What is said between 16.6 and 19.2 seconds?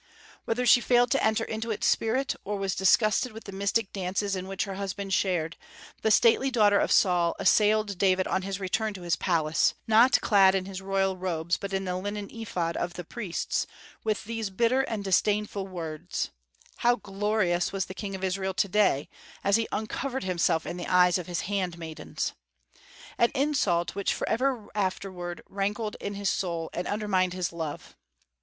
'How glorious was the King of Israel to day,